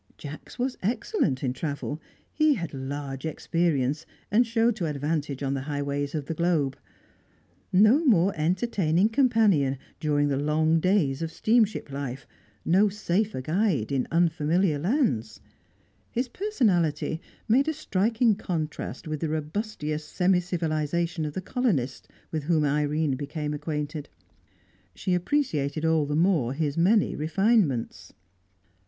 [0.17, 2.01] Jacks was excellent in travel;
[2.33, 6.75] he had large experience, and showed to advantage on the highways of the globe.
[7.71, 12.25] No more entertaining companion during the long days of steamship life;
[12.65, 15.39] no safer guide in unfamiliar lands.
[16.09, 22.45] His personality made a striking contrast with the robustious semi civilisation of the colonists with
[22.45, 24.09] whom Irene became acquainted;
[24.95, 28.13] she appreciated all the more his many refinements.